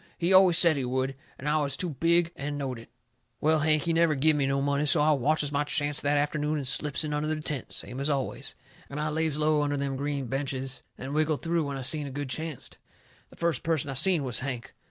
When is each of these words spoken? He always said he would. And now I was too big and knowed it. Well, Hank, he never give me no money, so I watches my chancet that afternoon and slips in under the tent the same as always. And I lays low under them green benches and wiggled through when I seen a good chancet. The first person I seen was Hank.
He 0.17 0.33
always 0.33 0.57
said 0.57 0.77
he 0.77 0.83
would. 0.83 1.13
And 1.37 1.45
now 1.45 1.59
I 1.59 1.61
was 1.65 1.77
too 1.77 1.91
big 1.91 2.31
and 2.35 2.57
knowed 2.57 2.79
it. 2.79 2.89
Well, 3.39 3.59
Hank, 3.59 3.83
he 3.83 3.93
never 3.93 4.15
give 4.15 4.35
me 4.35 4.47
no 4.47 4.59
money, 4.59 4.87
so 4.87 4.99
I 4.99 5.11
watches 5.11 5.51
my 5.51 5.63
chancet 5.63 6.01
that 6.01 6.17
afternoon 6.17 6.57
and 6.57 6.67
slips 6.67 7.03
in 7.03 7.13
under 7.13 7.27
the 7.27 7.39
tent 7.39 7.67
the 7.67 7.73
same 7.75 7.99
as 7.99 8.09
always. 8.09 8.55
And 8.89 8.99
I 8.99 9.09
lays 9.09 9.37
low 9.37 9.61
under 9.61 9.77
them 9.77 9.97
green 9.97 10.25
benches 10.25 10.81
and 10.97 11.13
wiggled 11.13 11.43
through 11.43 11.67
when 11.67 11.77
I 11.77 11.83
seen 11.83 12.07
a 12.07 12.09
good 12.09 12.31
chancet. 12.31 12.77
The 13.29 13.35
first 13.35 13.61
person 13.61 13.91
I 13.91 13.93
seen 13.93 14.23
was 14.23 14.39
Hank. 14.39 14.73